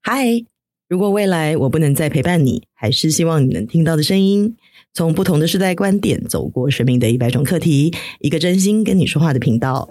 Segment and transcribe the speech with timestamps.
[0.00, 0.44] 嗨，
[0.88, 4.56] 如果未来我不能再陪伴你，还是希望你能听到的声音。
[4.94, 9.88] 从不同的世代观点，走过生命的一百种课题，一个真心跟你说话的频道。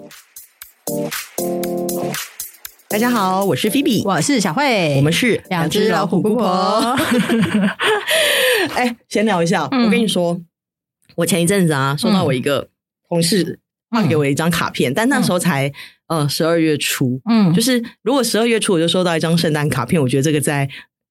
[2.88, 6.96] 大家好，我是菲比，我是小慧，我们是两只老虎姑婆。
[8.74, 10.40] 哎，闲聊一下，嗯、我跟你说，
[11.16, 12.68] 我前一阵子啊，收到我一个
[13.08, 15.72] 同事发给我一张卡片，嗯、但那时候才。
[16.08, 20.68] 呃，十二月初，嗯，就是如果十二月初我就收到一张圣诞卡片，我觉得这个在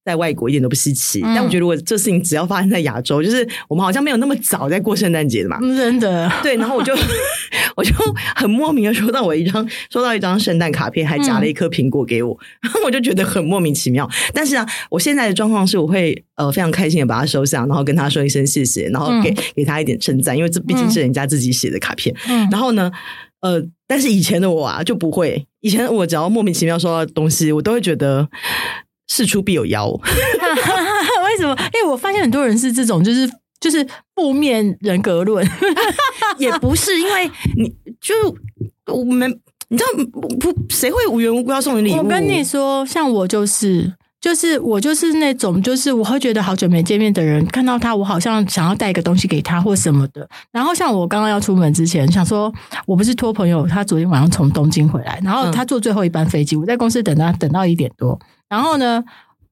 [0.08, 1.20] 在外国一点都不稀奇。
[1.22, 6.30] 嗯、但我觉得如果这事情只要发生在亚洲，就是我们好像没有那么早在过圣诞节的嘛，真的。
[6.42, 6.96] 对，然后我就
[7.76, 7.92] 我就
[8.34, 14.08] 很莫名的收到我一张收到一张圣诞卡片，还夹了一颗苹果给我， 然后、嗯、我就觉得很莫名其妙。
[14.32, 22.14] 但是啊，我现在的状况是，我会呃非常开心的把它收下，然后跟他说一声谢谢，然后给、嗯、给他一点称赞，因为这毕竟是人家自己写的卡片。
[22.28, 22.90] 嗯，然后呢，
[23.42, 23.62] 呃。
[23.90, 28.28] 但是以前的我啊就不会，以前我只要莫名其妙收到东西，我都会觉得
[29.08, 29.88] 事出必有妖。
[29.90, 31.56] 为什么？
[31.74, 33.28] 因为我发现很多人是这种，就是
[33.60, 35.46] 就是负面人格论，
[36.38, 37.68] 也不是因为你
[38.00, 38.14] 就
[38.92, 39.28] 我们
[39.68, 40.04] 你知道
[40.40, 40.54] 不？
[40.70, 41.98] 谁会无缘无故要送你礼物？
[41.98, 43.92] 我跟你说，像我就是。
[44.20, 50.28] 就是我就是那种，就是我会觉得好久没见面的人，看到他，我好像想要带一个东西给他或什么的。
[50.50, 52.52] 然后像我刚刚要出门之前，想说
[52.84, 58.18] 我不是托朋友，他昨天晚上从东京回来，然后他坐最后一班飞机，我在公司等他等到一点多。
[58.48, 59.04] 然后呢，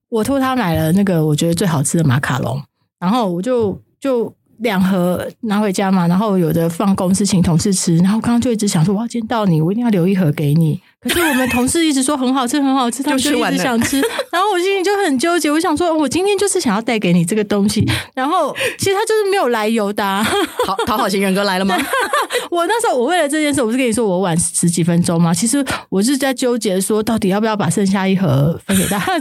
[0.09, 2.61] 我托他买了那个我觉得最好吃的马卡龙，
[2.99, 4.33] 然后我就就。
[4.59, 10.79] 两盒拿回家嘛，然后有的放公司请同事吃，然后刚刚就一直想说，我要见到你，我一定要留一盒给你。
[10.99, 15.49] 可是我们同事一直说很好吃，很好吃，他们就一直想吃，然后我心里就很纠结。
[15.49, 20.23] 我想说，我今天就是想要带给你这个东西，然后其实他就是没有来由的、啊。
[20.65, 21.77] 好，讨好型人格来了吗？
[22.49, 25.33] 我那时候我为了这件事，我不是跟你说我晚十几分钟吗？
[25.33, 29.15] 其实我是在纠结说，到底要不要把剩下一盒分给大家。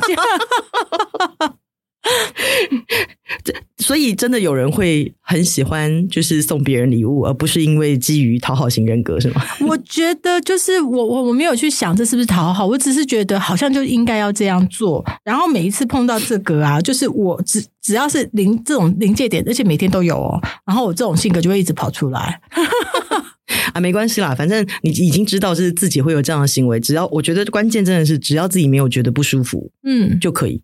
[3.44, 9.42] 这 所以真的有人会很喜欢，就是送别人礼物，而不是因为基于讨好型人格，是吗？
[9.66, 15.04] 我觉得就是我我我没有去想这是不是讨好，我只是觉得好像就应该要这样做。
[15.25, 22.41] 然后每一次碰到这个啊，就是我只只要是临这种临界点，而且每天都有哦，然后我这种性格就会一直跑出来
[23.75, 30.62] 啊，没关系啦，反正你已经知道是自己会有这样的行为，只要我觉得关键真的是只要自己没有觉得不舒服，嗯，就可以。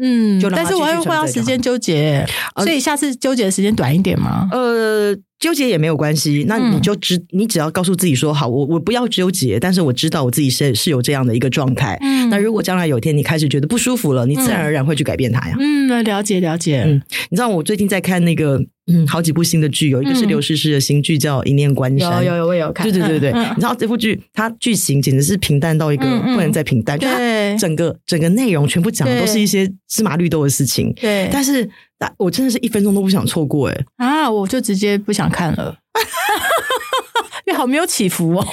[0.00, 2.26] 嗯，但是我会花时间纠结，
[2.62, 4.48] 所以下次纠结的时间短一点吗？
[4.52, 5.16] 呃。
[5.38, 11.98] 纠结也没有关系，那你就只、嗯、你只要告诉自己说好，我我不要纠结，但是我知道我自己是是有这样的一个状态。
[12.00, 15.56] 嗯，那如果将来有一天你开始觉得不舒服了，你自然而然会去改变它呀。
[15.60, 16.82] 嗯，了解了解。
[16.86, 22.90] 嗯，你知道我最近在看那个嗯好几部新的剧，有一个是刘诗诗的新剧叫《一念关山》，有有有我有看。
[22.90, 27.18] 对对对对，嗯、你知道这部剧它剧情简直是平淡到一个不能再平淡，就它
[27.58, 30.92] 整个整个内容全部讲的都是一些芝麻绿豆的事情。
[30.94, 31.68] 对，但是。
[31.98, 33.84] 但我真的是一分钟都不想错过哎！
[33.96, 35.76] 啊，我就直接不想看了，
[37.46, 38.46] 因为好没有起伏哦。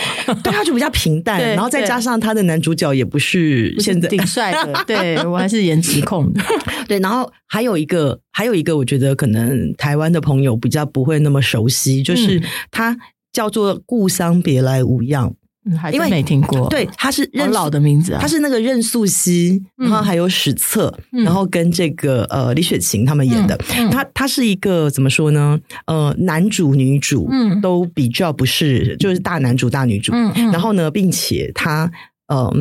[0.44, 6.42] 对，他就比较平淡，然后再加上他的男主角也不是现在挺帅的， 对，我还是颜值控的。
[6.88, 12.98] 对，然后还有一个，还有一个，我觉得可能台湾的朋友比较不会那么熟悉，就是他
[13.34, 15.30] 叫做《故乡别来无恙》。
[15.66, 16.68] 嗯，还是没听过。
[16.70, 23.56] 对，他是任老的名字啊，他是那个任素汐，然后还有史策，嗯、然后跟这个呃李雪琴他们演的。
[23.76, 25.60] 嗯嗯、他他是一个怎么说呢？
[25.86, 27.30] 呃，男主女主
[27.62, 30.12] 都比较不是，就是大男主大女主。
[30.52, 31.92] 然后呢，并且他
[32.28, 32.46] 嗯。
[32.46, 32.54] 呃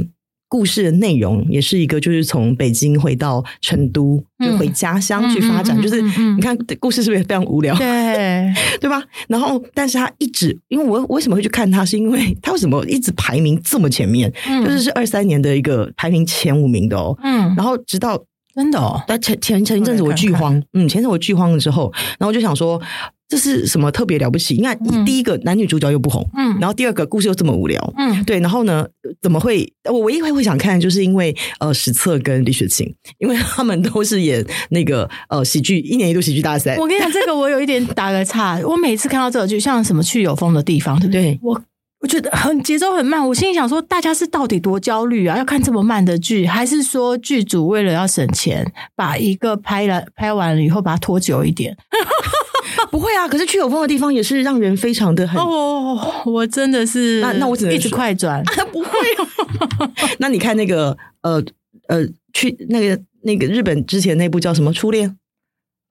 [0.53, 5.81] 故事的内容也是一个，就是从北京回到成都，就回家乡去发展。
[5.81, 7.75] 就是你看，故事是不是也非常无聊？
[7.79, 9.03] 对， 对吧？
[9.29, 14.31] 然后，但是他一直，因为我我为什么会去看他，是因为他为什么一直排名这么前面？
[14.47, 17.17] 嗯，就是是二三年的一个排名前五名的哦。
[17.23, 18.23] 嗯，然后直到
[18.55, 22.81] 真的哦，但前前前一阵子我剧荒，嗯，前阵我剧荒了之后，然后我就想说。
[23.29, 24.53] 这是什么特别了不起？
[24.57, 28.87] 你看，第一个男女主角又不红，嗯，然后第二个故事又这么无聊，嗯，对，然后呢，
[29.23, 29.67] 怎么会？
[29.91, 36.77] 我唯一会会想看，就是因为呃，史策跟李雪琴，因为他们都是演那个呃喜剧，一年一度喜剧大赛。
[36.77, 38.61] 我跟你讲，这个我有一点打个岔。
[38.67, 41.39] 我每次看到这个剧，像什么去有风的地方，对不对？
[41.41, 41.59] 我
[42.03, 45.39] 我觉得很节奏很慢，我心里想说，大家是到底多焦虑啊？
[45.39, 51.77] 要看这么慢的剧，还是说剧组为了要省钱，把一个拍了拍完了以后把它拖久一点？
[52.91, 59.91] 不会啊，可是去有风的地方也是让人非常的很哦，我真的是那那我只能一直快转，啊、不会、啊。
[60.19, 61.43] 那你看那个呃
[61.87, 65.09] 呃，去那个那个日本之前那部叫什么《初恋》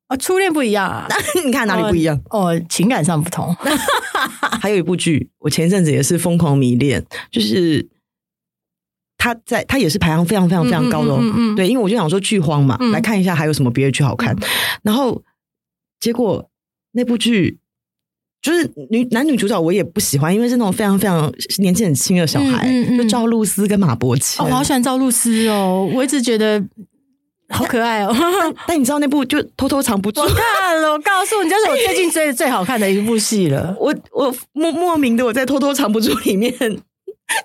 [0.07, 1.07] 啊，《初恋》不一样啊，
[1.45, 2.19] 你看哪里不一样？
[2.29, 3.55] 哦，哦，情感上不同。
[4.61, 7.89] 还有一部剧，我前一阵子也是疯狂迷恋，就是。
[9.23, 11.19] 他在他也是排行非常非常非常高的哦。
[11.21, 14.35] 嗯嗯对，因为我就想说剧荒嘛，嗯、来看一下还有什么别的剧好看。
[14.35, 14.41] 嗯、
[14.81, 15.21] 然后
[15.99, 16.49] 结果
[16.93, 17.59] 那部剧
[18.41, 22.67] 就是女男女主角我也不喜欢，因为是那种非常非常年纪很轻的小孩，
[22.97, 24.41] 就赵露思跟马伯骞。
[24.41, 26.59] 哦，我好喜欢赵露思哦，我一直觉得。
[27.53, 28.15] 好可爱哦！
[28.17, 30.21] 但，但你知道那部就偷偷藏不住。
[30.21, 33.75] 我看了，我告诉你，这是我最近追的最好看的一部戏了。
[33.79, 36.53] 我我莫莫名的我在偷偷藏不住里面，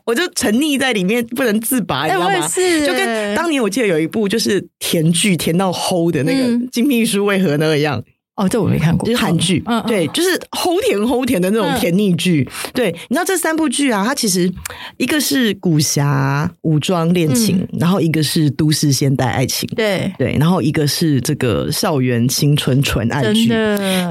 [0.05, 2.49] 我就沉溺在里面不能自拔，你知道吗？
[2.87, 8.01] 就跟当年我记得有一部就是甜剧甜到齁的那个《金秘书为何那样》。
[8.37, 12.47] 哦，这我没看过，就是韩剧，嗯，对，就是齁甜齁甜的那种甜腻剧。
[12.47, 14.53] 嗯、对，你知道这三部剧啊，它其实
[14.99, 23.41] 一个是武侠武装恋情，嗯、然后一个是都市现代爱情，对对，然后一个是这个校园青春纯爱剧。
[23.41, 23.47] 你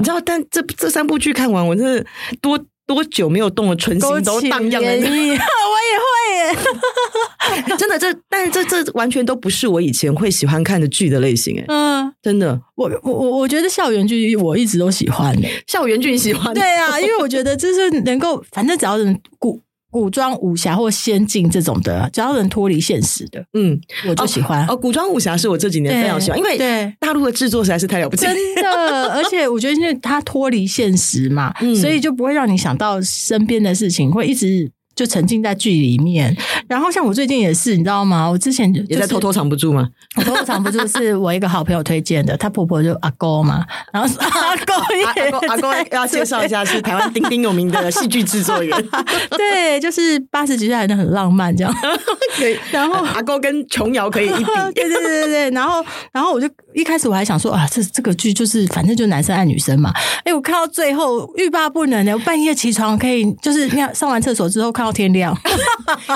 [0.04, 2.04] 知道，但这这三部剧看完，我真的
[2.40, 4.88] 多多久没有动了春心都荡漾了。
[4.90, 5.36] 我也会
[6.34, 6.58] 耶。
[7.78, 11.64] 真的，这但是这这完全都不是我以前会喜欢看的剧的类型哎。
[11.68, 15.48] 嗯，真的，我我我我觉得校园剧我一直都喜欢的。
[15.66, 16.52] 校园剧你喜欢？
[16.54, 19.60] 对啊，因为我觉得就是能够，反正只要能古
[19.90, 24.66] 古装武侠或仙境这种的，只要能脱离现实的，嗯，我就喜欢。
[24.66, 29.12] 哦，古装武侠是我这几年非常喜欢，因为对大陆的制作实在是太了不起，真的。
[29.14, 34.70] 而且我觉得，因为它脱离现实嘛，所以就不会让你想到身边的事情，会一直。
[34.96, 36.34] 就沉浸在剧里面，
[36.66, 38.26] 然后像我最近也是，你知道吗？
[38.28, 39.86] 我之前、就是、也在偷偷藏不住吗？
[40.16, 43.62] 我偷偷藏不住，是我一个好朋友推荐的，她婆婆就阿公嘛，
[43.92, 48.88] 然后阿公阿公阿公要介绍一下，是台湾鼎鼎有名的戏剧制作人，
[49.36, 51.74] 对，就是八十几岁还能很浪漫这样，
[52.40, 54.44] 对，然后阿公跟琼瑶可以一比，
[54.74, 59.92] 对对对对对，然后然后我就一开始我还想说啊，这这个剧就是反正就男生爱女生嘛，
[60.24, 64.85] 哎，我看到最后欲罢不能的，我半夜起床可以就是那样上完厕所之后看。
[64.86, 65.36] 到天亮，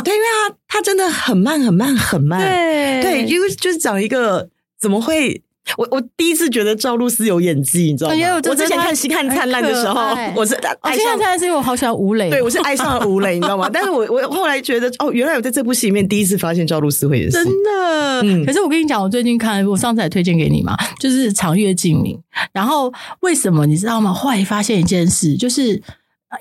[0.05, 2.40] 对，因为他他真的很慢，很慢，很慢。
[2.40, 4.49] 对，对，因为就是讲一个
[4.81, 5.43] 怎么会，
[5.76, 8.17] 我我第一次觉得赵露思有演技，你知道吗？
[8.49, 13.69] 我之前看《星汉灿烂》的时候， 我是爱上灿烂，是因为我好喜欢吴磊，对我是爱上了吴磊，你知道吗？
[13.75, 18.23] 但是我我后来觉得，哦，原来我在这部戏里面第一次发现赵露思会演戏，真的。
[18.23, 22.16] 嗯，可是我跟你讲，我最近看，我上次也推荐给你嘛，就是《长月烬明》。
[22.52, 24.12] 然后为什么你知道吗？
[24.12, 25.82] 后来发现一件事，就是。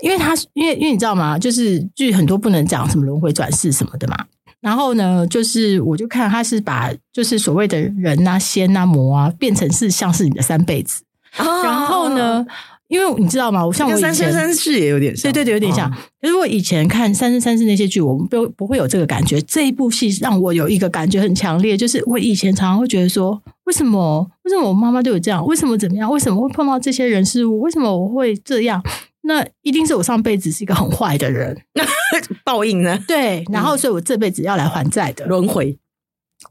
[0.01, 1.37] 因为他，因为因为你知道吗？
[1.37, 4.17] 就是剧很多不能讲什么轮回转世什么的嘛。
[4.61, 11.01] 然后呢，就是我就看他是把就是所谓的人啊、仙啊、魔啊，变成是像是你的三辈子。
[11.37, 12.45] 哦、然后呢，
[12.89, 13.65] 因为你知道吗？
[13.65, 15.89] 我像我三生三世也有点像，对对对，有点像。
[16.19, 19.39] 可是我以前看三生三世那些剧，我们不不会有这个感觉。
[19.43, 25.45] 这一部戏让我有一个感觉很强烈，就是我以前常常会觉得说，为什么为什么我妈妈对我这样？
[25.45, 26.11] 为什么怎么样？
[26.11, 27.61] 为什么会碰到这些人事物？
[27.61, 28.83] 为什么我会这样？
[29.21, 31.55] 那一定是我上辈子是一个很坏的人，
[32.43, 32.97] 报应呢？
[33.07, 35.77] 对，然后所以我这辈子要来还债的轮回。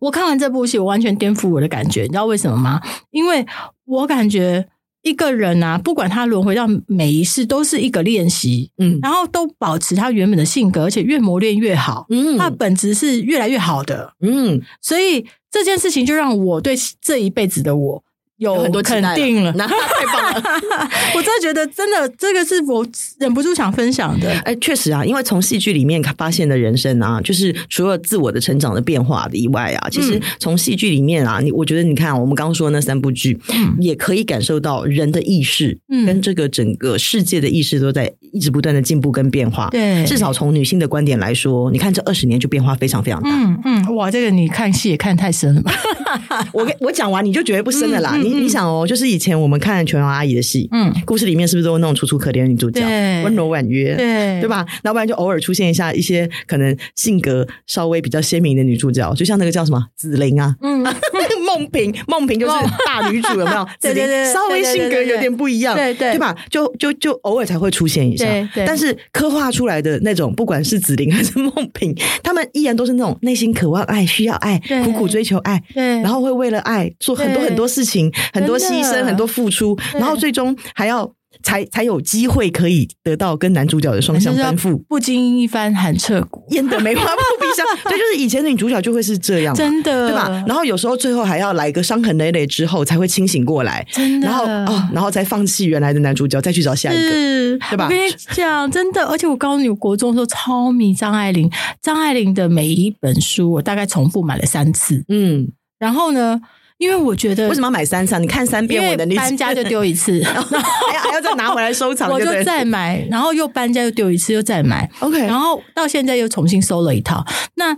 [0.00, 2.81] 我看完这部戏，我完全颠覆我的感觉，你知道为什么吗？
[3.11, 3.44] 因为
[3.87, 4.69] 我感觉
[5.09, 18.05] 一个人啊，不管他轮回到每一世，都是一个练习，嗯，然后都保持他原本的性格，而且越磨练越好，嗯，他的本质是越来越好的，嗯，所以这件事情就让我对这一辈子的我。
[18.38, 19.75] 有很多肯定了， 那太
[20.12, 20.43] 棒了！
[21.14, 22.87] 我真的觉得，真的这个是我
[23.19, 24.31] 忍不住想分享的。
[24.44, 39.68] 哎，确实啊，因为从戏剧里面发现的人生啊，就是除了自我的成长的变化的以外啊，其实从戏剧里面啊，你我觉得你看我们刚刚说那三部剧，嗯，也可以感受到人的意识，嗯，跟这个整个世界的意识都在一直不断的进步跟变化。
[39.71, 43.30] 对，至少从女性的观点来说，你看这二十年就变化非常非常大。
[43.30, 45.73] 嗯嗯，哇，这个你看戏也看太深了吧？
[46.52, 48.16] 我我讲完你就觉得不深了啦。
[48.28, 52.80] 你你想哦，就是以前我们看琼瑶阿姨的戏，嗯，故事里面是不是都有那种楚楚可怜的女主角，
[53.25, 54.18] 温柔婉约，对。
[54.40, 54.64] 对吧？
[54.85, 60.82] 要不然就偶尔出现一下一些可能性格稍微比较鲜明的女主角，就像那个叫什么紫菱啊，嗯，
[61.49, 62.52] 梦萍，梦萍就是
[62.87, 63.67] 大女主，有没有？
[63.81, 66.37] 对对对稍微性格有点不一样，对对，对吧？
[66.50, 68.67] 就就就偶尔才会出现一下，对。
[68.67, 78.99] 但是刻画出来的那种，不管是紫菱还是梦萍， 他们依然都是那种内心渴望爱、需要爱、苦苦追求爱，对，然后会为了爱做很多很多事情，很多牺牲。
[79.09, 81.11] 很多付出，然后最终还要
[81.42, 87.66] 才才有机会可以得到跟男主角的双向奔赴，不经一番寒彻骨，焉得梅花扑鼻香。
[87.90, 90.28] 对，就是以前的女主角就会是这样，真的，对吧？
[90.47, 94.28] 然后有时候最后还要来一个伤痕累累之后才会清醒过来，真的。
[94.28, 97.85] 然后哦，然后再放弃原来的男主角，再去找下一个，是对吧？
[97.85, 106.40] 我跟你讲，真的，而且我告诉你，我国中的时候超迷张爱玲，张爱玲的每一本书我大概重复买了三次，嗯，然后呢？
[106.78, 108.23] 因为我觉得为什么要买三张？
[108.23, 114.88] 你看三遍我的，搬家就丢一次，然 后还要还要再拿回来收藏，我就再买，然后又搬家又丢一次，又再买。
[115.00, 117.25] OK，然后到现在又重新收了一套。
[117.56, 117.76] 那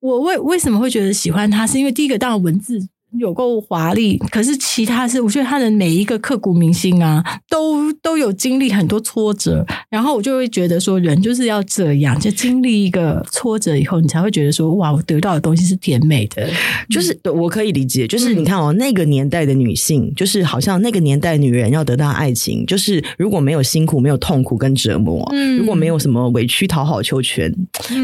[0.00, 2.88] 我为为什么会觉得喜欢它，是因为第一个当然文字。
[3.18, 16.48] 有够华丽，可是其他是，我觉得他的每一个刻骨铭心啊，都都有经历很多挫折，然后我就会觉得说，人就是要这样，就经历一个挫折以后，你才会觉得说，哇，我得到的东西是甜美的，
[16.90, 27.52] 就是我可以理解，就是你看哦，那个年代的女性，就是好像那个年代女人要得到爱情，就是如果没有辛苦、没有痛苦跟折磨，嗯，如果没有什么委屈、讨好、求全，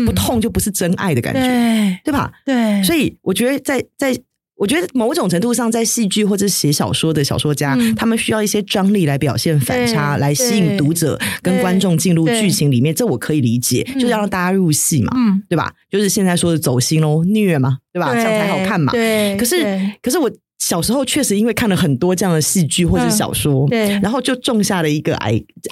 [0.06, 2.32] 不痛就不是真爱的感觉，对，对吧？
[2.44, 4.16] 对，所以我觉得在在。
[4.60, 12.94] 我觉得某种程度上，在戏剧或者写小说的小说家，嗯、他们需要一些张力来表现反差，来吸引读者跟观众进入剧情里面。
[12.94, 15.72] 这我可以理解，就是要让大家入戏嘛，嗯，对吧？
[15.88, 18.12] 就是现在说的走心喽，虐嘛，对吧？
[18.12, 18.92] 这样才好看嘛。
[18.92, 19.34] 对。
[19.38, 19.64] 可是，
[20.02, 25.16] 可是我小时候确实因为看了很多这样的戏剧或者小说，对，然后就种下了一个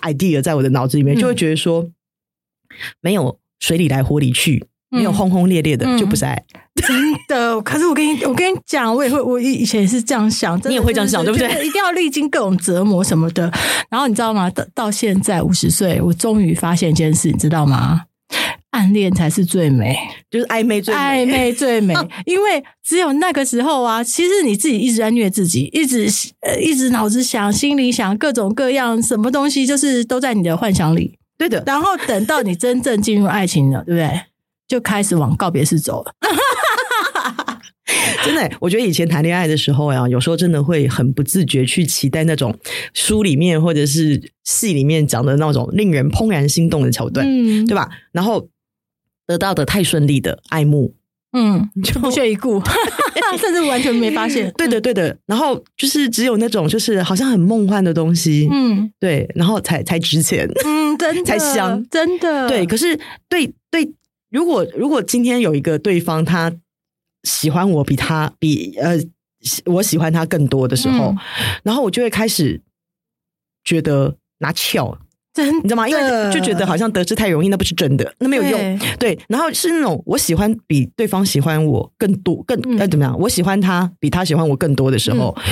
[0.01, 1.87] idea 在我的脑子里面，就会觉得说，
[3.03, 6.43] 没有水里来火里去，没有轰轰烈烈的，就不是爱。
[6.77, 6.97] 真
[7.29, 11.49] 的， 可是我跟你我跟你讲，我也会，我以前也是这样想，你也会这样想，对不对？
[11.67, 13.53] 一定要历经各种折磨什么的。
[13.91, 14.49] 然后你知道吗？
[14.51, 18.03] 到到现在五十岁，我终于发现一件事，你知道吗？
[18.71, 19.97] 暗恋才是最美，
[20.31, 21.95] 就是暧昧最美暧昧最美。
[22.27, 26.07] 因为只有那个时候啊，其实你自己一直在虐自己，一直
[26.43, 31.19] 呃一直脑子想，心里想各种各样什么东西，就是都在你的幻想里。
[31.39, 31.63] 对的。
[31.67, 34.21] 然后等到你真正进入爱情了，对不对？
[34.69, 36.13] 就开始往告别式走了。
[38.25, 42.55] 真的，我觉得以前谈恋爱的时候呀，有时候真的会很不自觉去期待那种
[42.93, 47.89] 书里面或者是戏里面讲的那种令人怦然心动的桥段，嗯，对吧？
[48.13, 48.49] 然后
[49.27, 50.95] 得到的太顺利的爱慕，
[51.33, 52.61] 嗯，就不屑一顾，
[53.41, 54.53] 甚至完全没发现。
[54.59, 55.17] 对的，对的。
[55.27, 62.49] 然后就是只有那种就是好像很梦幻的东西，嗯，对，然后才才值钱，嗯，真的 才香，真的。
[62.49, 62.99] 对，可是
[63.29, 63.91] 对对，
[64.31, 66.53] 如果如果今天有一个对方他。
[67.25, 68.97] 喜欢我比他比呃，
[69.67, 71.19] 我喜欢他更多的时候，嗯、
[71.65, 72.63] 然后我就会开始
[73.65, 74.97] 觉得拿翘，
[75.35, 75.89] 真你知道吗？
[75.89, 78.53] 因为就觉得好像得知太容易，那不是真的，那没有用。
[78.99, 83.19] 对，对，然后是那种我喜欢比对方喜欢我更多，更呃怎么样？
[83.19, 85.45] 我喜欢他比他喜欢我更多的时候，嗯、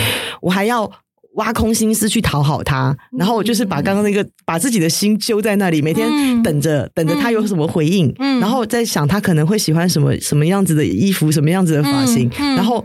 [0.42, 0.90] 我还要。
[1.36, 6.08] 挖空心思去讨好他，然后我就是把刚刚那个把自己的心揪在那里，每天
[6.42, 12.84] 等着、嗯、等着他有什么回应，嗯、然后在想他可能会喜欢什么什么样子的衣服，什么样子的发型，然后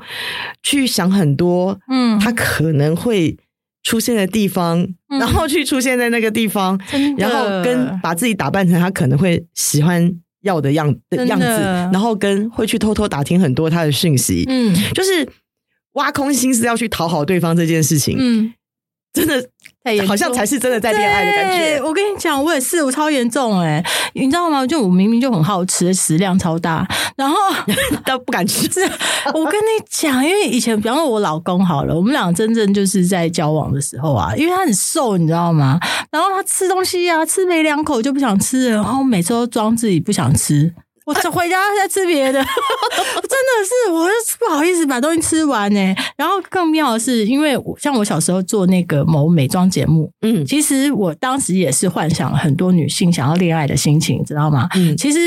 [0.63, 3.37] 去想很多，嗯，他可能会
[3.83, 4.79] 出现的地方，
[5.09, 11.25] 嗯、然后去出现在那个地方，嗯、然后跟把自己打扮成他可能会喜欢要的样的。
[11.25, 15.25] 样子，然后跟会去偷偷打听很多他的讯息，嗯，就是。
[15.93, 18.53] 挖空心思要去讨好对方这件事情，嗯，
[19.13, 19.43] 真的
[20.07, 21.81] 好像才是真的在恋爱的感觉。
[21.81, 24.65] 我跟你讲，我也是，我超严重哎、欸，你知道吗？
[24.65, 27.35] 就我明明就很好吃，食量超大，然后
[28.05, 28.69] 都不敢吃。
[29.33, 35.79] 我跟你讲，因为以前，比方说我老公好了，我们俩真正就是在交往的时候啊，因为他很瘦，你知道吗？
[36.11, 40.73] 然后他吃东西啊，吃没两口就不想吃了，然后每次都装自己不想吃。
[41.05, 42.47] 我回家再吃别的， 真的
[43.65, 45.95] 是，我是不好意思把东西吃完呢。
[46.15, 54.67] 然后更妙的是，因为像我小时候做那个某美妆节目，嗯，其实我当时也是幻想了很多女性想要恋爱的心情，知道吗？
[54.75, 55.19] 嗯，其实。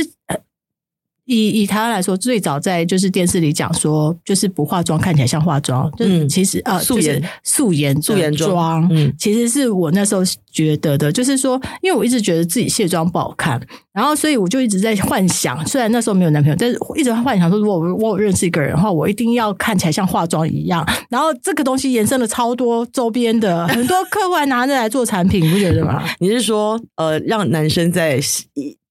[1.26, 10.20] 以以台湾来说，最早在就是电视里讲说，就是不化妆看起来像化妆，嗯，其实呃，素颜素颜素颜妆，嗯，其实是我那时候
[10.52, 13.58] 觉得的，就是说，因为我一直觉得自己卸妆不好看，
[13.94, 20.84] 然后所以我就一直在幻想，虽然那时候没有男朋友，但是一直在幻想说，如果我我有认识一个人的话，我一定要看起来像化妆一样。
[21.08, 26.02] 然后这个东西延伸了超多周边的，很多客户还拿着来做产品，你不觉得吗？
[26.18, 28.20] 你是说呃，让男生在？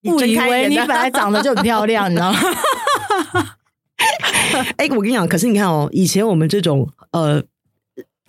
[0.06, 2.40] 误以为你本来长得就很漂亮，你知道吗？
[4.78, 7.44] 哎，我跟你讲，可是你看哦，以前我们这种呃。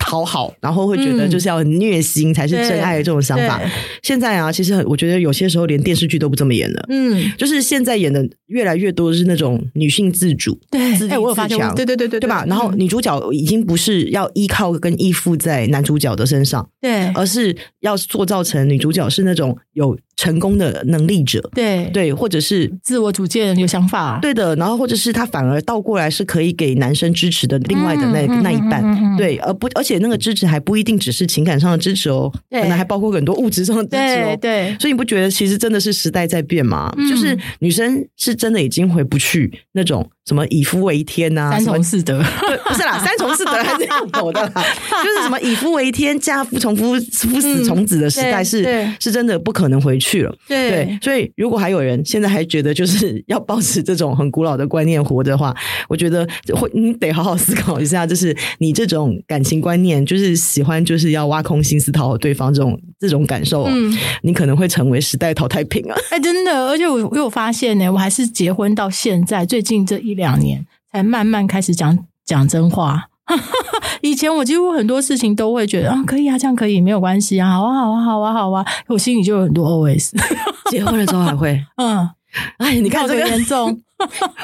[0.07, 3.59] 讨好，然后会觉得就是要虐心才是真爱的这种想法。
[4.03, 6.85] 现在啊，其实我觉得有些时候连电视剧都不这么演了。
[6.89, 12.45] 嗯，就是现在演的越来越多是那种女性自主，对，自立自强，对对对对，对吧？
[12.47, 24.55] 然后女主角已经不是要依靠跟依附在男主角的身上，对，而是要塑造成女主角是那种有成功的能力者，对对，或者是自我主见、有想法，对的。
[24.55, 29.95] 然后或者是她反而倒过来是可以给男生支持的另外的那那一半，对，而不而且。
[30.05, 34.37] 那个支持还不一定只是情感上的支持哦，可能还包括很多物质上的支持哦。
[34.41, 36.93] 对，所以你不觉得其实真的是时代在变吗？
[37.09, 42.21] 就是女生是真的已经回不去那种什么以夫为天呐，三从四德，
[42.67, 44.51] 不是啦，三从四德还是要有的啦。
[45.01, 50.35] 就是什么以夫为天，嫁夫从夫夫死从子的时代是、嗯、是真的不可能回去了。
[50.47, 55.55] 对，对，所以如果还有人现在还觉得就是 要保持这种很古老的观念活着的话，
[55.87, 65.95] 我觉得会你得好好思考一下，就是你这种感情观念，就是喜欢就是要挖空心思讨好对方这种这种感受，嗯，你可能会成为时代淘汰品啊！
[66.11, 73.09] 哎，真的，而且我我有发现呢，我还是结婚到现在最近这一两年才慢慢开始讲讲真话。
[74.01, 80.11] 以前我几乎很多事情都会觉得啊，可以啊，这样可以没有关系啊，好啊，好啊，好啊，好啊，我心里就有很多 OS。
[80.69, 82.09] 结婚的时候还会， 嗯，
[82.57, 83.27] 哎，你看这个。
[83.27, 83.79] 严重，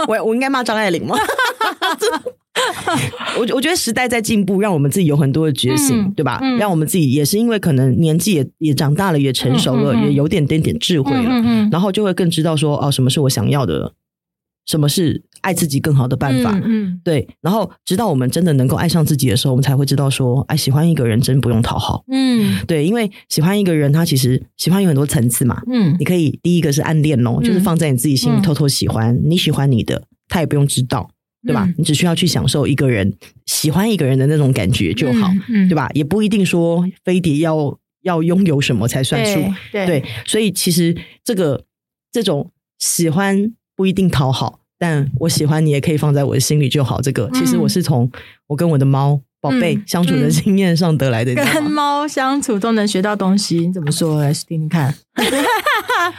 [0.07, 1.15] 我我应该骂张爱玲吗？
[3.37, 6.39] 我我觉得时代在进步，让我们自己有很多的觉醒，嗯、对吧？
[6.41, 11.29] 嗯、让我们自己也是因为可能年纪也也长大了，也成熟了，也有点点点智慧了，
[11.71, 13.93] 然后就会更知道说哦，什么是我想要的，
[14.65, 16.51] 什么是爱自己更好的办法。
[16.63, 17.27] 嗯，嗯对。
[17.41, 22.03] 然后直到我们真的能够爱上自己的时候，我们才会知道说，哎，喜欢一个人真不用讨好。
[22.11, 25.61] 嗯，对，因为喜欢一个人，他其实喜欢有很多层次嘛。
[25.71, 31.09] 嗯，你可以第一个是暗恋哦，嗯、就是放在你自己心里偷偷喜欢，嗯、你喜欢你的，他也不用知道。
[31.43, 31.67] 对吧？
[31.75, 33.11] 你只需要去享受一个人
[33.47, 35.89] 喜欢一个人的那种感觉就好，嗯嗯、对吧？
[35.95, 39.41] 也不一定说非得要要拥有什么才算数，
[39.71, 40.03] 对，对。
[40.27, 41.63] 所以其实这个
[42.11, 43.51] 这种喜欢
[43.81, 47.01] 不一定讨好，但我喜欢你也可以放在我的心里就好。
[47.01, 48.07] 这个其实我是从
[48.45, 51.33] 我跟我的猫宝贝相处的经验上得来的。
[51.33, 54.21] 跟猫相处都能学到东西，你怎么说？
[54.21, 54.93] 来听听看。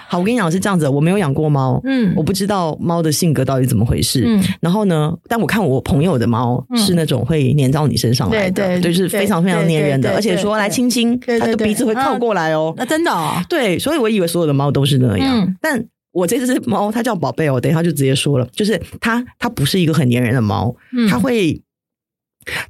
[0.08, 20.76] 好，我跟你讲是这样子，我没有养过猫，嗯，我不知道猫的性格到底怎么回事，嗯，然后呢，但我看我朋友的猫是那种会粘到你身上来的，对，就是非常非常粘人的，而且说来亲亲，它的鼻子会靠过来哦，那真的哦，对，所以我以为所有的猫都是那样，但我这只猫它叫宝贝哦，等一下就直接说了，就是它它不是一个很粘人的猫，
[21.08, 21.62] 它会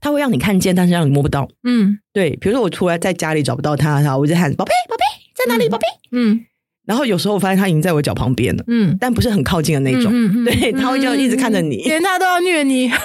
[0.00, 5.02] 它会让你看见，但是让你摸不到，嗯，对，比如说我突然在家里找不到它，然后我就喊宝贝宝贝
[5.34, 6.46] 在哪里，宝贝，嗯。
[6.84, 12.96] 然后有时候我发现它已经在我脚旁边了，嗯，但不是很靠近的那种，嗯嗯、对，它会就一直看着你，连它都要虐你，对，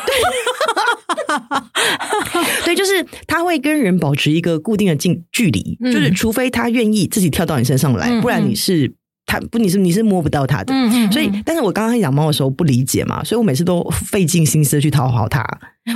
[2.65, 8.95] 对，就是它会跟人保持一个固定的近距离，嗯、就是除非它愿意自己跳到你身上来，嗯、不然你是。
[9.27, 15.45] 他不，你是你是摸不到它的，嗯嗯、所以，但是我刚刚养猫的时候不理解嘛，所以我每次都费尽心思去讨好它，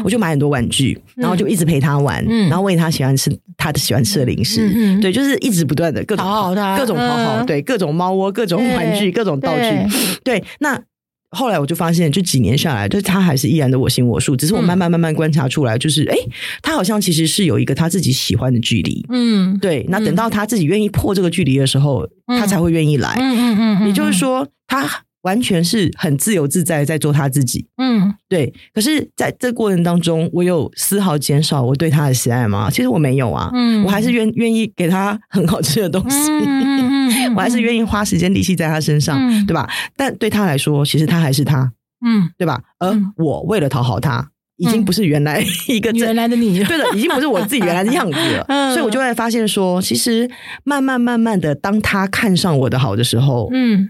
[0.04, 9.64] 我就买很多玩具，然后就一直陪它玩，嗯、然后喂它喜欢吃它的喜欢吃的零食，对，就是一直不断的各种讨好它，各种讨好，嗯、对，各种猫窝，各种玩具，各种道具，
[10.24, 10.80] 对，那。
[11.32, 14.36] 后来我就发现，就几年下来，就是他还是依然的我行我素。
[14.36, 19.06] 只是我慢慢慢慢观察出来，就是哎、嗯，他好像其实是有一个他自己喜欢的距离。
[19.10, 19.86] 嗯，对。
[19.90, 23.16] 那等到他自己愿意破这个距离的时候，嗯、他才会愿意来。
[23.18, 23.58] 嗯嗯嗯。
[23.60, 24.86] 嗯嗯也就是说，他
[25.22, 27.66] 完全是很自由自在在做他自己。
[27.78, 28.54] 嗯，对。
[28.74, 32.70] 可是在这过程当中，我有丝毫减少我对他的喜爱吗？
[32.70, 33.50] 其实我没有啊。
[33.54, 36.18] 嗯，我还是愿愿意给他很好吃的东西。
[36.30, 39.70] 嗯我还是愿意花时间力气在他身上，嗯、对吧？
[39.96, 41.72] 但对他来说，其实他还是他，
[42.06, 42.62] 嗯，对吧？
[42.80, 48.46] 而我为了讨好他，已经不是原来一个原来的你， 对的，已经不是我自己原来的样子了。
[48.50, 50.30] 嗯、所以我就会发现说，其实
[50.64, 53.90] 慢慢慢慢的，当他看上我的好的时候，嗯，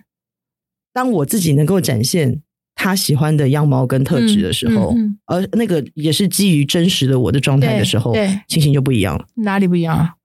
[0.94, 2.42] 当我自己能够展现
[2.76, 9.26] 他喜欢的样貌跟特质的时候，而那个也是基于真实的我的状态的时候，对，情形就不一样了。
[9.36, 10.16] 哪里不一样啊？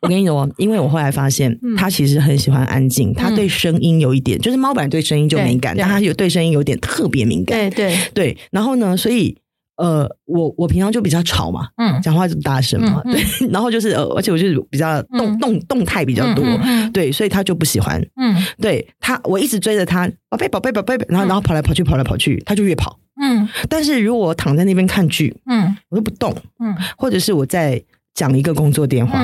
[0.00, 7.58] 我跟你说，因为我后来发现，它其实很喜欢安静，它对声音有一点，就是猫本来对声音就敏感，但它有对声音有点特别敏感。
[7.58, 8.36] 对对对。
[8.50, 9.36] 然后呢，所以
[9.76, 13.22] 呃，我我平常就比较吵嘛，嗯，讲话就大声嘛，对。
[13.50, 16.44] 然后就是呃，而且我就是比较动动动态比较多，
[16.92, 18.00] 对，所以他就不喜欢。
[18.16, 22.98] 嗯，对他，我一直追着他，宝贝宝贝宝贝，然后然后跑来跑去跑来跑去，他就越跑。
[23.20, 27.82] 嗯，但是如果我躺在那边看剧，嗯，我就不动，嗯，或者是我在
[28.14, 29.18] 讲一个工作电话。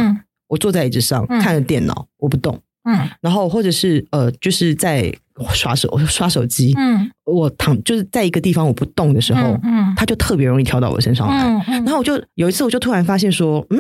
[0.49, 2.61] 我坐在椅子上看着电脑，嗯、我不动。
[2.87, 5.11] 嗯，然后或者是呃，就是在
[5.55, 6.75] 刷手刷手机。
[6.77, 11.45] 嗯，我躺就是在一个地方我不动的时候，嗯，嗯他就特别容易跳到我身上来。
[11.45, 13.79] 嗯嗯、然后我就有一次，我就突然发现说，嗯，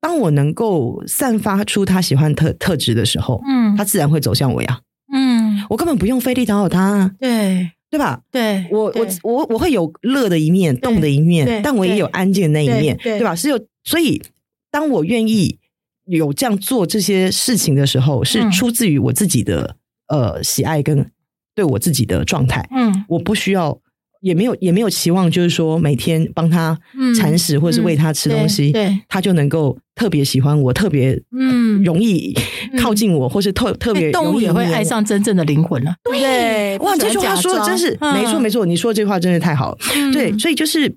[0.00, 4.80] 当我能够散发出他喜欢特特质的时候，嗯，他自然会走向我呀。
[5.12, 7.14] 嗯，我根本不用费力讨好他。
[7.20, 8.22] 对，对吧？
[8.32, 13.36] 对，我我我我会有乐的一面，动的一面，但我也有安静的那一面，对，对吧？
[13.36, 14.22] 是有，所以
[14.70, 15.58] 当我愿意。
[16.06, 21.10] 有这样做这些事情的时候，是出自于我自己的、嗯、呃喜爱跟
[21.54, 22.68] 对我自己的状态。
[22.70, 23.78] 嗯，我不需要，
[24.20, 26.78] 也没有也没有期望，就是说每天帮他
[27.18, 32.32] 铲屎或者是喂他吃东西，嗯嗯、对，对他就能够特别喜欢我，特别嗯容易
[32.78, 35.94] 靠近我，嗯、或是特特别动物也会爱上真正的灵魂了。
[36.04, 39.78] 对，对哇，这句话说的真是、嗯、没错没错，你说这句话真是太好了。
[39.96, 40.94] 嗯、对，所以就是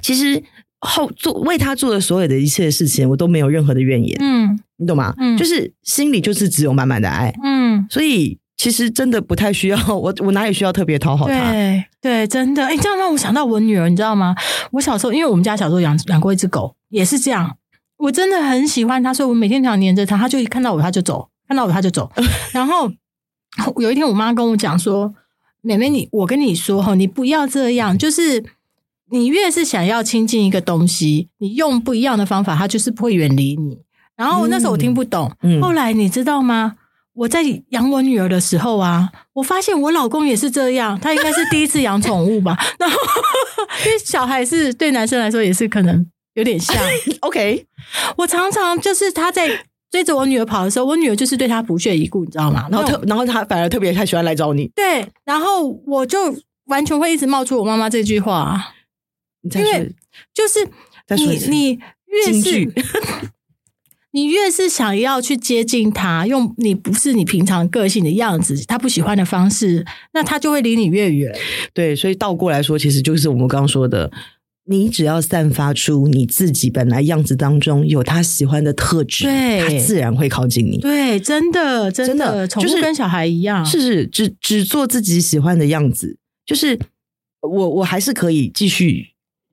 [0.00, 0.42] 其实。
[0.90, 4.16] 后做为他做的所有的一切事情，我都没有任何的怨言。
[4.20, 5.14] 嗯，你懂吗？
[5.18, 7.32] 嗯，就是心里就是只有满满的爱。
[7.44, 11.52] 嗯，所以其实真的不太需要我，我哪里需要特别讨好他？
[11.52, 12.66] 对对，真的。
[12.66, 14.34] 哎，这样让我想到我女儿，你知道吗？
[14.72, 17.56] 我小时候，因为我们家小时候养养过一只狗，也是这样。
[17.98, 22.10] 我真的很喜欢它，所以我每天想黏着它，它就一看到我它就走，看到我它就走。
[22.52, 22.90] 然后
[23.76, 25.14] 有一天，我妈跟我讲说
[25.62, 28.42] ：“妹妹，你我跟你说哈，你不要这样，就是。”
[29.12, 33.78] 你越是想要亲近一个东西，你用不一样的方法，它就是不会远离你。
[34.16, 36.74] 然后那时候我听不懂，嗯，后来你知道吗？
[37.14, 42.56] 我在养我女儿的时候啊，我发现我老公也是这样，他应该是第一次养宠物吧。
[42.80, 42.96] 然后
[43.84, 46.74] 因为小孩是对男生来说也是可能有点像。
[47.20, 47.66] OK，
[48.16, 49.46] 我常常就是他在
[49.90, 52.66] 追着我女儿跑的时候，我女儿就是对他不屑一顾，你知道吗？
[52.70, 54.66] 然后特，然后他反而特别他喜欢来找你。
[54.74, 56.34] 对，然后我就
[56.66, 58.72] 完全会一直冒出我妈妈这句话。
[59.42, 59.92] 因为
[60.32, 60.64] 就是
[61.16, 62.72] 你，你越是
[64.14, 71.34] 你越是想要去接近他，用你不是你平常个性的样子，他不喜欢的方式，那他就会离你越远。
[71.72, 74.12] 对，所以倒过来说，其实就是我们刚刚说的，
[74.66, 80.76] 你只要散发出你自己本来样子当中有他喜欢的特质，对，他自然会靠近你。
[80.78, 86.78] 对，真的，真的，就是跟小孩一样，是是，只只做自己喜欢的样子，就是
[87.40, 89.11] 我我还是可以继续。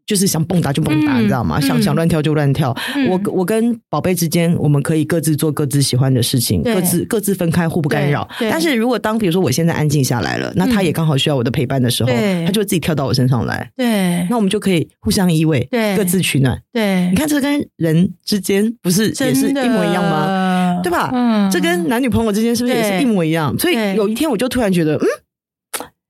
[0.09, 1.61] 就是想蹦跶就蹦跶，你知道吗？
[1.61, 2.75] 想想乱跳就乱跳。
[3.07, 8.27] 我我跟宝贝之间，我们可以各自做各自喜欢的事情，各自各自分开，互不干扰。
[8.39, 12.09] 但是如果当比如说我现在安静下来了，那他也刚好需要我的陪伴的时候，
[12.43, 13.69] 他就会自己跳到我身上来。
[13.77, 16.59] 对，那我们就可以互相依偎，对，各自取暖。
[16.73, 20.81] 对，你看这跟人之间不是也是一模一样吗？
[20.81, 21.11] 对吧？
[21.13, 23.55] 嗯，这跟男女朋友之间是不是也是一模一样？
[23.59, 25.05] 所以有一天我就突然觉得，嗯。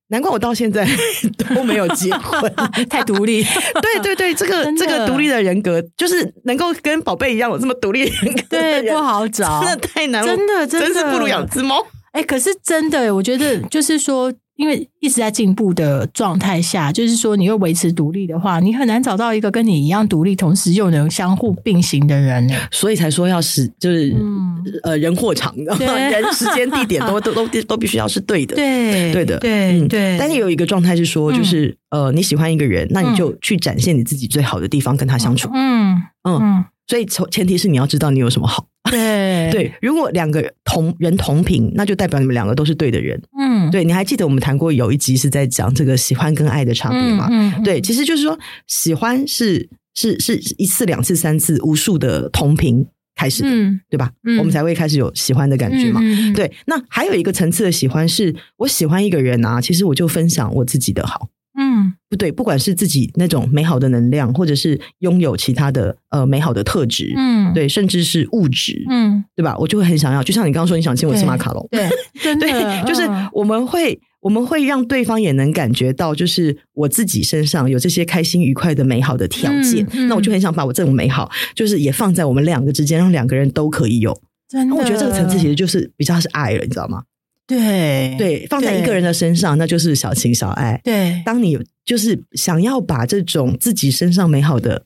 [0.10, 0.88] 难怪我到现在
[1.56, 2.52] 都没有结婚，
[2.90, 3.44] 太独立。
[3.82, 11.86] 对对对，这个这个独立的人格，就是能够跟宝贝一样有这么独立的人格，对，不好找，真的太难了，真的真的，真是不如养只猫。
[12.12, 14.34] 哎，可是真的，我觉得就是说。
[14.60, 22.46] 因为一直在进步的状态下，就是说你又维持独立的话，你很难找到一个跟你一样独立，同时又能相互并行的人。
[22.70, 30.18] 所以才说要是就是、嗯、呃人或场，人时间地点都 都都都必须要是对的，对对的，对对。
[30.20, 35.50] 但是有一个状态是说，就是、嗯、呃你喜欢一个人，那你就去展现你自己最好的地方，跟他相处。
[35.54, 36.38] 嗯嗯。
[36.42, 38.66] 嗯所以前前提是你要知道你有什么好。
[38.90, 43.22] 对 对，如果两个同人同频，那就代表你们两个都是对的人。
[43.68, 47.28] 嗯，对，你还记得我们谈过有一集是在讲这个喜欢跟爱的差别吗？
[47.30, 54.12] 嗯，嗯对，其实就是说喜欢是是是一次两次三次无数的同频开始的，嗯，对吧？
[54.24, 56.00] 嗯，我们才会开始有喜欢的感觉嘛。
[56.02, 61.28] 嗯，对，那还有一个层次的喜欢是我喜欢一个人啊，其实我就分享我自己的好。
[61.60, 69.56] 嗯，不对，不管是自己那种美好的能量，或者是拥有其他的呃美好的特质，嗯，对，甚至是物质，嗯，对吧？
[69.60, 71.88] 我就会很想要，就像你刚刚说，你想请我吃马卡龙，对，
[72.40, 84.20] 对，就是我们会我们会让对方也能感觉到，就是我自己身上有这些开心愉快的美好的条件，那我就很想把我这种美好，就是也放在我们两个之间，让两个人都可以有。
[84.50, 87.04] 真的，我觉得这个层次其实就是比较是爱了，你知道吗？
[87.50, 90.80] 对对，放在一个人的身上，那就是小情小爱。
[90.84, 94.86] 对，当你就是想要把这种自己身上美好的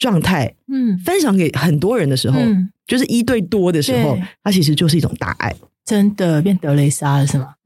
[0.00, 5.54] 状态，嗯，分享给很多人的时候，嗯，就是一对多的时候，它其实就是一种大爱。
[5.84, 7.54] 真的变德雷莎了是吗？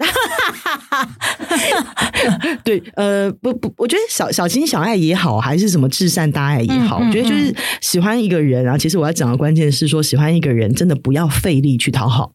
[2.64, 8.77] 对，呃，不不，我觉得小小情小爱也好，还是什么至善大爱也好，我觉得就是喜欢一个人啊。
[8.77, 12.33] 其实我要讲的关键是说，喜欢一个人真的不要费力去讨好。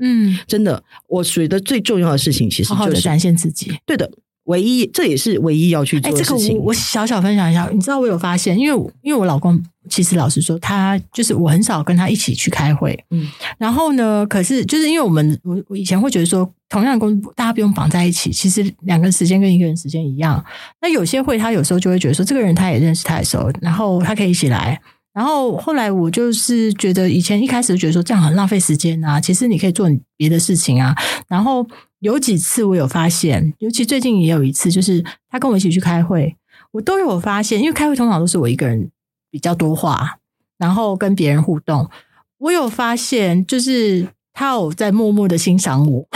[0.00, 3.76] 嗯，真的，我觉得最重要的事情其实就是好好展现自己。
[3.84, 4.10] 对的，
[4.44, 6.36] 唯一这也是唯一要去做的事情。
[6.36, 12.98] 欸，这个我，我小小分享一下，你知道我有发现，因为因为我老公其实老实说，他就是我很少跟他一起去开会。
[13.10, 20.42] 嗯，然后呢，可是就是因为我们我我以前会觉得说，同样的工作大家不用绑在一起，其实两个人时间跟一个人时间一样。
[20.80, 24.80] 那有些会他有时候就会觉得说，这个人他也认识他也熟，然后他可以一起来。
[25.18, 29.20] 然后后来我就是觉得，以前一开始觉得说这样很浪费时间啊。
[29.20, 30.94] 其实你可以做别的事情啊。
[31.26, 31.66] 然后
[31.98, 36.36] 有几次我有发现，尤其最近也有一次，就是他跟我一起去开会，
[36.70, 38.88] 我都有发现，因为开会通常都是我一个人
[39.28, 40.18] 比较多话，
[40.56, 41.90] 然后跟别人互动。
[42.38, 46.06] 我有发现，就是他有在默默的欣赏我。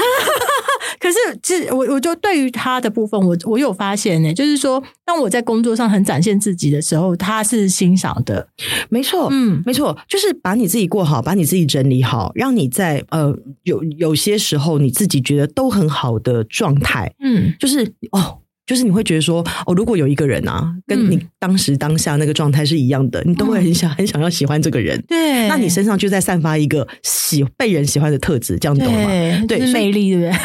[1.03, 8.47] 可是，其实我我就对于他的部分，我我有发现呢，就是说，当我在工作上很展现自己的时候，他是欣赏的。
[8.89, 25.03] 没错，嗯，没错，就是把你自己过好，把你自己整理好，让你在呃有有些时候你自己觉得都很好的状态，嗯，就是哦，就是你会觉得说，哦，如果有一个人啊，跟你当时当下那个状态是一样的，嗯、你都会很想很想要喜欢这个人。
[25.09, 29.01] 对，那你身上就在散发一个喜被人喜欢的特质，这样你懂吗？
[29.49, 30.41] 对，魅力，对不对？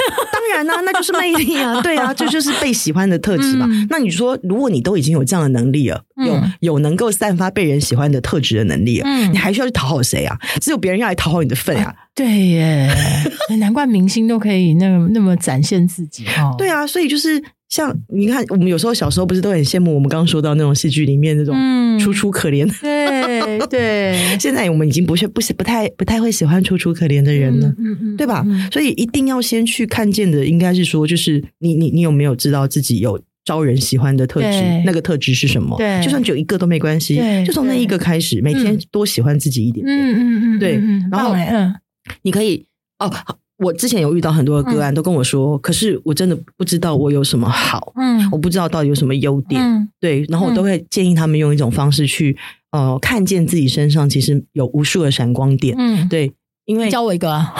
[0.47, 3.65] 当然啊， 那就是魅力啊，对啊， 这就，是被喜欢的特质嘛。
[3.69, 10.37] 嗯、那你说，如果你都已经有这样的能力了，有、嗯、有能够散发被人喜欢的特质的能力了，嗯，你还需要去讨好谁啊？
[10.61, 11.93] 只有别人要来讨好你的份啊。
[12.17, 12.89] 对耶，
[13.59, 16.53] 难怪明星都可以那么那么展现自己哦。
[16.57, 17.41] 对啊，所以就是。
[17.69, 21.53] 像你看，我们有时候小时候不是都很羡慕我们刚刚说到那种戏剧里面那种
[21.99, 23.59] 楚楚可怜、嗯？
[23.67, 24.17] 对对。
[24.39, 28.41] 现在我们已经不是不是不太不太会喜欢楚楚可怜的人了，嗯嗯，对吧？
[28.47, 34.47] 嗯、所以一定要先去看见的，应该是说，就是你你你有没有知道自己有招人喜欢的特质？
[34.85, 35.75] 那个特质是什么？
[35.77, 39.93] 对，就算只有一个都没关系，就从那一个开始，每天多喜欢自己一点点。
[39.93, 40.81] 嗯嗯嗯，对。
[41.11, 41.75] 然后嗯，
[42.21, 42.65] 你可以
[42.99, 43.11] 哦。
[43.59, 50.61] 我之前有遇到很多的个案，都跟我说，嗯、可是我真的不知道我有什么好，嗯，我不知道到底有什么优点，嗯、对，然后我都。
[50.61, 52.37] 会建议他们用一种方式去，
[52.69, 56.31] 呃，看见自己身上其实有无数的闪光点，嗯，对，
[56.65, 57.51] 因为教我一个，啊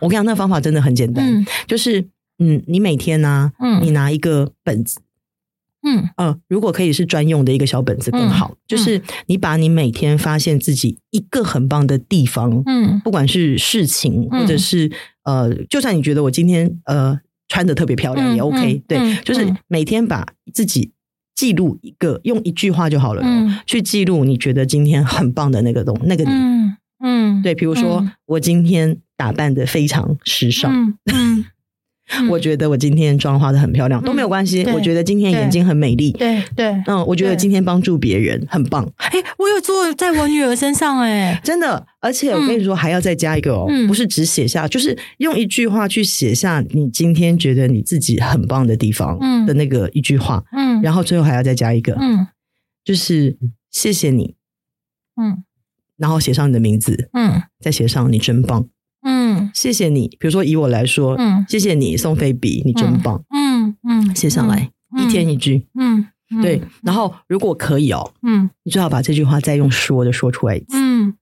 [0.00, 2.00] 我跟你讲，那个方法真的很简单，嗯、就是，
[2.38, 4.98] 嗯，你每天呢、啊，嗯，你拿一个本子。
[5.84, 6.08] 嗯。
[6.16, 8.50] 呃，如果可以是专用的一个小本子更好。
[8.52, 14.88] 嗯、就是你把你每天发现自己一个很棒的地方，嗯，不管是事情或者是、
[15.24, 17.18] 嗯、呃，就算你觉得我今天呃
[17.48, 20.92] 穿的特别漂亮也 OK，、嗯、对，嗯、就是每天把自己
[21.34, 27.42] 记录一个，用一句话就好了，嗯、去记录你觉得今天很棒的那个东那个你，嗯，嗯。
[27.42, 30.98] 对，比如说、嗯、我今天打扮的非常时尚，嗯。
[31.12, 31.44] 嗯
[32.30, 34.64] 我觉得我今天妆化的很漂亮，都没有关系。
[34.72, 36.66] 我觉得今天眼睛很美丽，对对。
[36.86, 38.88] 嗯，我觉得今天帮助别人很棒。
[38.96, 41.86] 哎，我有做在我女儿身上，哎，真的。
[42.00, 49.44] 而且我跟你说，还要再加一个哦，不是只写下，就是用一句话去写下你今天觉得你自己很棒的地方，嗯。
[49.46, 52.26] 的那个一句话，嗯，然后最后还要再加一个，嗯，
[52.82, 53.36] 就是
[53.70, 54.36] 谢谢你，
[55.20, 55.44] 嗯，
[55.98, 58.66] 然后写上你的名字，嗯，再写上你真棒。
[59.64, 60.08] 嗯，谢谢你。
[60.20, 63.22] 比如说，以我来说，嗯，谢谢你，宋菲比，你真棒。
[63.30, 65.66] 嗯嗯，写上来，一天一句。
[65.78, 66.06] 嗯，
[66.42, 66.60] 对。
[66.82, 70.76] 然后，如果可以哦，嗯，你最好把这句话再用说的说出来一次。
[70.76, 71.14] 嗯，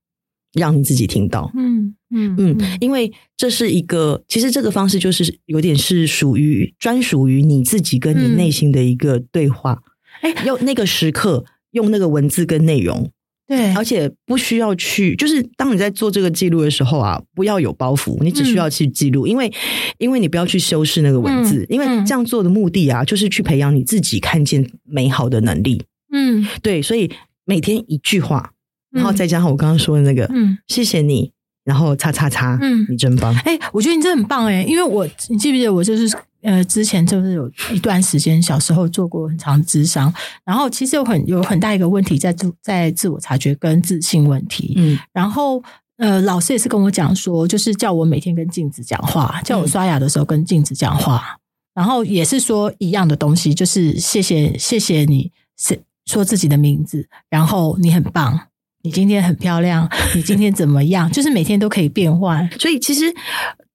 [0.54, 1.52] 让你自己听到。
[1.54, 9.80] 嗯嗯嗯，因为这是一个，其实这个方式就是有点是属于专属于你自己跟你内心的一个对话。
[10.20, 13.10] 哎，用那个时刻，用那个文字跟内容。
[13.54, 19.52] 对，而且不需要去，就是当你在做这个记录的时候啊，不要有包袱，你只需要去记录，嗯、因为
[19.98, 25.82] 因为你不要去修饰那个文字，嗯、因为这样做的目的啊，就是去培养你自己看见美好的能力。
[26.10, 27.10] 嗯，对，所以
[27.44, 28.52] 每天一句话，
[28.90, 31.30] 然后再加上我刚刚说的那个，嗯，谢谢你，
[31.62, 33.34] 然后叉叉叉，嗯，你真棒。
[33.44, 36.10] 哎，我觉得你真的很棒哎，因为我你记不记得我就是。
[36.42, 40.12] 呃，之前就是有一段时间，小时候做过很长智商，
[40.44, 44.74] 然后其实有很有很大一个问题在自在自我察觉跟自信问题。
[44.76, 45.62] 嗯，然后
[45.98, 51.38] 呃，老师也是跟我讲说，就是叫我每天跟镜子讲话，叫我刷牙的时候跟镜子讲话，嗯、
[51.74, 58.48] 然后也是说一样的东西，就是谢谢谢谢你，是说自己的名字，然后你很棒，
[58.82, 61.08] 你今天很漂亮，你今天怎么样？
[61.12, 63.14] 就是每天都可以变换，所以其实。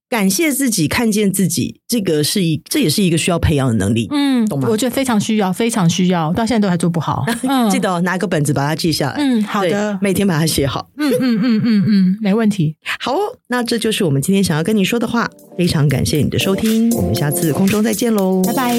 [0.09, 4.67] 感谢自己看见自己这个是一这也是一个需要培养的能力嗯懂吗？
[4.71, 7.69] 我觉得非常需要非常需要到现在都还做不好 嗯。
[7.69, 12.75] 记得拿个本子把它记下来嗯好的每天把它写好嗯嗯嗯嗯嗯没问题。
[12.99, 18.77] 好哦那这就是我们今天想要跟你说的话非常感谢你的收听我们下次空中再见喽拜拜。